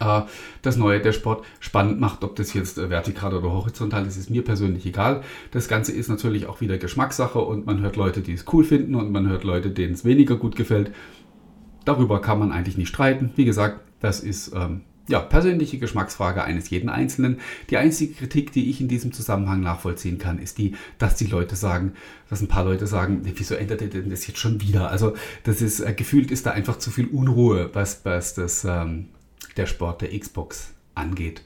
äh, 0.00 0.22
das 0.62 0.76
neue 0.76 1.00
Dashboard 1.00 1.44
spannend 1.60 2.00
macht, 2.00 2.24
ob 2.24 2.36
das 2.36 2.54
jetzt 2.54 2.78
äh, 2.78 2.90
vertikal 2.90 3.34
oder 3.34 3.50
horizontal 3.50 4.06
ist, 4.06 4.16
ist 4.16 4.30
mir 4.30 4.42
persönlich 4.42 4.86
egal. 4.86 5.22
Das 5.50 5.68
Ganze 5.68 5.92
ist 5.92 6.08
natürlich 6.08 6.46
auch 6.46 6.60
wieder 6.60 6.78
Geschmackssache 6.78 7.38
und 7.38 7.66
man 7.66 7.80
hört 7.80 7.96
Leute, 7.96 8.20
die 8.20 8.32
es 8.32 8.44
cool 8.52 8.64
finden 8.64 8.94
und 8.94 9.10
man 9.10 9.28
hört 9.28 9.44
Leute, 9.44 9.70
denen 9.70 9.94
es 9.94 10.04
weniger 10.04 10.36
gut 10.36 10.56
gefällt. 10.56 10.92
Darüber 11.84 12.20
kann 12.20 12.38
man 12.38 12.52
eigentlich 12.52 12.78
nicht 12.78 12.88
streiten. 12.88 13.32
Wie 13.34 13.44
gesagt, 13.44 13.80
das 14.00 14.20
ist 14.20 14.52
ähm, 14.54 14.82
ja, 15.08 15.20
persönliche 15.20 15.78
Geschmacksfrage 15.78 16.44
eines 16.44 16.70
jeden 16.70 16.88
Einzelnen. 16.88 17.40
Die 17.70 17.76
einzige 17.76 18.14
Kritik, 18.14 18.52
die 18.52 18.70
ich 18.70 18.80
in 18.80 18.88
diesem 18.88 19.12
Zusammenhang 19.12 19.60
nachvollziehen 19.60 20.18
kann, 20.18 20.38
ist 20.38 20.58
die, 20.58 20.76
dass 20.98 21.16
die 21.16 21.26
Leute 21.26 21.56
sagen, 21.56 21.94
dass 22.30 22.40
ein 22.40 22.48
paar 22.48 22.64
Leute 22.64 22.86
sagen, 22.86 23.22
wieso 23.24 23.54
ändert 23.54 23.82
ihr 23.82 23.90
denn 23.90 24.10
das 24.10 24.26
jetzt 24.26 24.38
schon 24.38 24.60
wieder? 24.60 24.90
Also 24.90 25.14
das 25.44 25.60
ist, 25.60 25.80
äh, 25.80 25.92
gefühlt 25.92 26.30
ist 26.30 26.46
da 26.46 26.52
einfach 26.52 26.78
zu 26.78 26.90
viel 26.90 27.06
Unruhe, 27.06 27.70
was, 27.72 28.04
was 28.04 28.34
das, 28.34 28.64
ähm, 28.64 29.08
der 29.56 29.66
Sport 29.66 30.02
der 30.02 30.18
Xbox 30.18 30.72
angeht. 30.94 31.42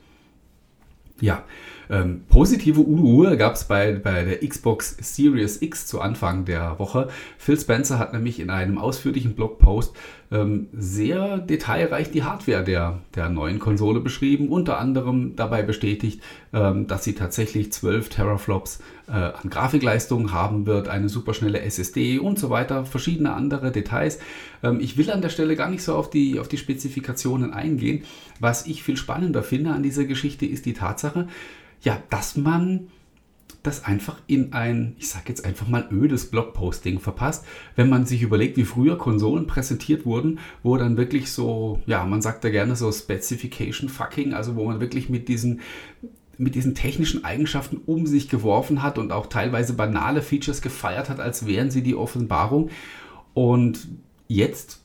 Ja, 1.21 1.45
ähm, 1.91 2.23
positive 2.29 2.81
Unruhe 2.81 3.37
gab 3.37 3.55
es 3.55 3.65
bei, 3.65 3.93
bei 3.93 4.25
der 4.25 4.47
Xbox 4.47 4.97
Series 5.01 5.63
X 5.63 5.87
zu 5.87 6.01
Anfang 6.01 6.45
der 6.45 6.79
Woche. 6.79 7.09
Phil 7.39 7.59
Spencer 7.59 7.99
hat 7.99 8.13
nämlich 8.13 8.41
in 8.41 8.51
einem 8.51 8.79
ausführlichen 8.79 9.35
Blogpost 9.35 9.95
ähm, 10.31 10.69
sehr 10.73 11.39
detailreich 11.39 12.11
die 12.11 12.25
Hardware 12.25 12.65
der, 12.65 12.99
der 13.15 13.29
neuen 13.29 13.59
Konsole 13.59 14.01
beschrieben, 14.01 14.49
unter 14.49 14.79
anderem 14.79 15.37
dabei 15.37 15.63
bestätigt, 15.63 16.21
ähm, 16.53 16.87
dass 16.87 17.05
sie 17.05 17.15
tatsächlich 17.15 17.73
12 17.73 18.09
Teraflops 18.09 18.81
äh, 19.09 19.13
an 19.13 19.51
Grafikleistung 19.51 20.33
haben 20.33 20.67
wird, 20.67 20.89
eine 20.89 21.09
superschnelle 21.09 21.61
SSD 21.61 22.19
und 22.19 22.39
so 22.39 22.51
weiter, 22.51 22.85
verschiedene 22.87 23.35
andere 23.35 23.71
Details. 23.71 24.19
Ähm, 24.63 24.81
ich 24.81 24.97
will 24.97 25.11
an 25.11 25.23
der 25.23 25.29
Stelle 25.29 25.55
gar 25.55 25.71
nicht 25.71 25.83
so 25.83 25.95
auf 25.95 26.11
die, 26.11 26.41
auf 26.41 26.49
die 26.49 26.59
Spezifikationen 26.59 27.53
eingehen. 27.53 28.03
Was 28.41 28.67
ich 28.67 28.83
viel 28.83 28.97
spannender 28.97 29.43
finde 29.43 29.71
an 29.71 29.83
dieser 29.83 30.05
Geschichte 30.05 30.47
ist 30.47 30.67
die 30.67 30.75
Tatsache, 30.75 31.29
ja, 31.83 32.03
dass 32.11 32.37
man 32.37 32.89
das 33.63 33.85
einfach 33.85 34.21
in 34.27 34.53
ein, 34.53 34.95
ich 34.99 35.09
sage 35.09 35.25
jetzt 35.29 35.45
einfach 35.45 35.67
mal 35.67 35.89
ödes 35.91 36.31
Blogposting 36.31 37.01
verpasst, 37.01 37.45
wenn 37.75 37.89
man 37.89 38.07
sich 38.07 38.23
überlegt, 38.23 38.57
wie 38.57 38.65
früher 38.65 38.97
Konsolen 38.97 39.47
präsentiert 39.47 40.07
wurden, 40.07 40.39
wo 40.63 40.77
dann 40.77 40.97
wirklich 40.97 41.33
so, 41.33 41.81
ja, 41.87 42.05
man 42.05 42.23
sagt 42.23 42.45
da 42.45 42.51
gerne 42.51 42.77
so 42.77 42.93
Specification 42.93 43.89
Fucking, 43.89 44.35
also 44.35 44.55
wo 44.55 44.65
man 44.65 44.81
wirklich 44.81 45.09
mit 45.09 45.29
diesen 45.29 45.61
mit 46.39 46.55
diesen 46.55 46.75
technischen 46.75 47.25
Eigenschaften 47.25 47.79
um 47.87 48.07
sich 48.07 48.29
geworfen 48.29 48.83
hat 48.83 48.99
und 48.99 49.11
auch 49.11 49.27
teilweise 49.27 49.73
banale 49.73 50.21
Features 50.21 50.61
gefeiert 50.61 51.09
hat, 51.09 51.19
als 51.19 51.47
wären 51.47 51.71
sie 51.71 51.83
die 51.83 51.95
Offenbarung. 51.95 52.69
Und 53.33 53.89
jetzt 54.29 54.83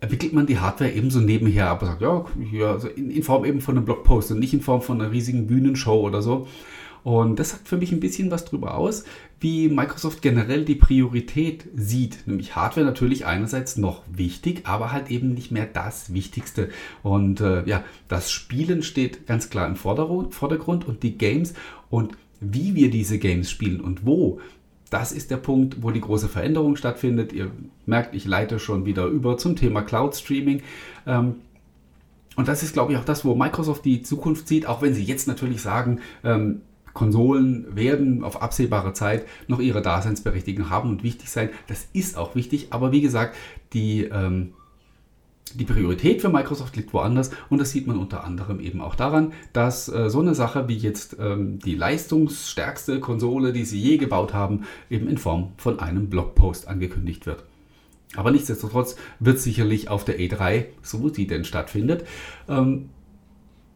entwickelt 0.00 0.32
man 0.32 0.46
die 0.46 0.58
Hardware 0.58 0.92
ebenso 0.92 1.20
nebenher, 1.20 1.68
aber 1.68 1.86
sagt, 1.86 2.02
ja, 2.02 2.24
ja 2.52 2.72
also 2.72 2.88
in, 2.88 3.10
in, 3.10 3.22
Form 3.22 3.44
eben 3.44 3.60
von 3.60 3.76
einem 3.76 3.84
Blogpost 3.84 4.30
und 4.32 4.38
nicht 4.38 4.54
in 4.54 4.62
Form 4.62 4.82
von 4.82 5.00
einer 5.00 5.12
riesigen 5.12 5.46
Bühnenshow 5.46 6.00
oder 6.00 6.22
so. 6.22 6.46
Und 7.02 7.38
das 7.38 7.50
sagt 7.50 7.66
für 7.66 7.78
mich 7.78 7.92
ein 7.92 8.00
bisschen 8.00 8.30
was 8.30 8.44
darüber 8.44 8.76
aus, 8.76 9.04
wie 9.40 9.68
Microsoft 9.68 10.20
generell 10.20 10.64
die 10.66 10.74
Priorität 10.74 11.64
sieht. 11.74 12.26
Nämlich 12.26 12.56
Hardware 12.56 12.84
natürlich 12.84 13.24
einerseits 13.24 13.78
noch 13.78 14.02
wichtig, 14.12 14.62
aber 14.64 14.92
halt 14.92 15.10
eben 15.10 15.32
nicht 15.32 15.50
mehr 15.50 15.66
das 15.66 16.12
Wichtigste. 16.12 16.68
Und 17.02 17.40
äh, 17.40 17.64
ja, 17.66 17.84
das 18.08 18.30
Spielen 18.30 18.82
steht 18.82 19.26
ganz 19.26 19.48
klar 19.48 19.66
im 19.66 19.76
Vordergrund 19.76 20.86
und 20.86 21.02
die 21.02 21.16
Games 21.16 21.54
und 21.88 22.16
wie 22.40 22.74
wir 22.74 22.90
diese 22.90 23.18
Games 23.18 23.50
spielen 23.50 23.80
und 23.80 24.04
wo, 24.06 24.40
das 24.90 25.12
ist 25.12 25.30
der 25.30 25.36
Punkt, 25.36 25.82
wo 25.82 25.90
die 25.90 26.00
große 26.00 26.28
Veränderung 26.28 26.76
stattfindet. 26.76 27.32
Ihr 27.32 27.50
merkt, 27.86 28.14
ich 28.14 28.26
leite 28.26 28.58
schon 28.58 28.84
wieder 28.84 29.06
über 29.06 29.38
zum 29.38 29.56
Thema 29.56 29.82
Cloud 29.82 30.16
Streaming. 30.16 30.62
Ähm, 31.06 31.36
und 32.36 32.48
das 32.48 32.62
ist, 32.62 32.72
glaube 32.72 32.92
ich, 32.92 32.98
auch 32.98 33.04
das, 33.04 33.24
wo 33.24 33.34
Microsoft 33.34 33.84
die 33.84 34.02
Zukunft 34.02 34.48
sieht, 34.48 34.66
auch 34.66 34.82
wenn 34.82 34.94
sie 34.94 35.04
jetzt 35.04 35.28
natürlich 35.28 35.62
sagen, 35.62 36.00
ähm, 36.24 36.62
Konsolen 36.92 37.76
werden 37.76 38.24
auf 38.24 38.42
absehbare 38.42 38.92
Zeit 38.92 39.26
noch 39.46 39.60
ihre 39.60 39.80
Daseinsberechtigung 39.80 40.70
haben 40.70 40.90
und 40.90 41.02
wichtig 41.04 41.30
sein. 41.30 41.50
Das 41.68 41.86
ist 41.92 42.16
auch 42.16 42.34
wichtig, 42.34 42.68
aber 42.70 42.90
wie 42.90 43.00
gesagt, 43.00 43.36
die, 43.72 44.04
ähm, 44.04 44.54
die 45.54 45.64
Priorität 45.64 46.20
für 46.20 46.28
Microsoft 46.28 46.76
liegt 46.76 46.92
woanders 46.92 47.30
und 47.48 47.58
das 47.58 47.70
sieht 47.70 47.86
man 47.86 47.98
unter 47.98 48.24
anderem 48.24 48.60
eben 48.60 48.80
auch 48.80 48.94
daran, 48.94 49.32
dass 49.52 49.88
äh, 49.88 50.10
so 50.10 50.20
eine 50.20 50.34
Sache 50.34 50.68
wie 50.68 50.76
jetzt 50.76 51.16
ähm, 51.18 51.58
die 51.58 51.74
leistungsstärkste 51.74 53.00
Konsole, 53.00 53.52
die 53.52 53.64
sie 53.64 53.80
je 53.80 53.96
gebaut 53.96 54.34
haben, 54.34 54.64
eben 54.88 55.08
in 55.08 55.18
Form 55.18 55.52
von 55.56 55.80
einem 55.80 56.08
Blogpost 56.08 56.68
angekündigt 56.68 57.26
wird. 57.26 57.44
Aber 58.16 58.30
nichtsdestotrotz 58.30 58.96
wird 59.20 59.38
sicherlich 59.38 59.88
auf 59.88 60.04
der 60.04 60.18
E3, 60.18 60.66
so 60.82 61.08
sie 61.08 61.26
denn 61.26 61.44
stattfindet, 61.44 62.04
ähm, 62.48 62.90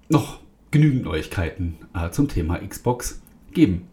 noch 0.09 0.41
genügend 0.71 1.05
Neuigkeiten 1.05 1.77
äh, 1.95 2.11
zum 2.11 2.29
Thema 2.29 2.59
Xbox 2.59 3.23
geben. 3.53 3.87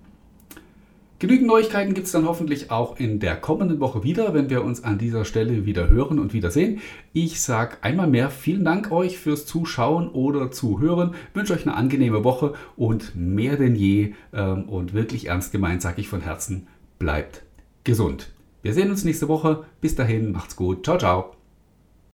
Genügend 1.21 1.45
Neuigkeiten 1.45 1.93
gibt 1.93 2.07
es 2.07 2.13
dann 2.13 2.25
hoffentlich 2.25 2.71
auch 2.71 2.99
in 2.99 3.19
der 3.19 3.35
kommenden 3.35 3.79
Woche 3.79 4.03
wieder, 4.03 4.33
wenn 4.33 4.49
wir 4.49 4.63
uns 4.63 4.83
an 4.83 4.97
dieser 4.97 5.23
Stelle 5.23 5.67
wieder 5.67 5.87
hören 5.87 6.17
und 6.17 6.33
wiedersehen. 6.33 6.81
Ich 7.13 7.41
sage 7.41 7.77
einmal 7.81 8.07
mehr 8.07 8.31
vielen 8.31 8.65
Dank 8.65 8.91
euch 8.91 9.19
fürs 9.19 9.45
Zuschauen 9.45 10.09
oder 10.09 10.49
Zuhören, 10.49 11.13
wünsche 11.35 11.53
euch 11.53 11.67
eine 11.67 11.75
angenehme 11.75 12.23
Woche 12.23 12.55
und 12.75 13.15
mehr 13.15 13.55
denn 13.55 13.75
je 13.75 14.15
ähm, 14.33 14.67
und 14.67 14.95
wirklich 14.95 15.27
ernst 15.27 15.51
gemeint 15.51 15.83
sage 15.83 16.01
ich 16.01 16.07
von 16.07 16.21
Herzen, 16.21 16.65
bleibt 16.97 17.43
gesund. 17.83 18.31
Wir 18.63 18.73
sehen 18.73 18.89
uns 18.89 19.05
nächste 19.05 19.27
Woche. 19.27 19.65
Bis 19.79 19.93
dahin, 19.93 20.31
macht's 20.31 20.55
gut. 20.55 20.85
Ciao, 20.85 20.97
ciao. 20.97 21.40